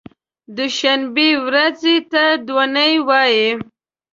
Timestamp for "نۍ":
2.75-2.93